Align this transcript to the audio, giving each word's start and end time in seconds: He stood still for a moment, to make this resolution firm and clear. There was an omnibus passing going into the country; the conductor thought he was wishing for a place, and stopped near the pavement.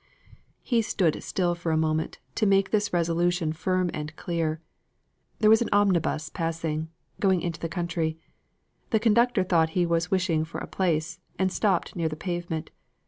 He 0.63 0.81
stood 0.81 1.21
still 1.21 1.53
for 1.53 1.71
a 1.71 1.77
moment, 1.77 2.17
to 2.33 2.47
make 2.47 2.71
this 2.71 2.91
resolution 2.91 3.53
firm 3.53 3.91
and 3.93 4.15
clear. 4.15 4.59
There 5.37 5.49
was 5.51 5.61
an 5.61 5.69
omnibus 5.71 6.27
passing 6.29 6.89
going 7.19 7.41
into 7.41 7.59
the 7.59 7.69
country; 7.69 8.17
the 8.89 8.99
conductor 8.99 9.43
thought 9.43 9.69
he 9.77 9.85
was 9.85 10.09
wishing 10.09 10.43
for 10.43 10.57
a 10.57 10.65
place, 10.65 11.19
and 11.37 11.51
stopped 11.51 11.95
near 11.95 12.09
the 12.09 12.15
pavement. 12.15 12.71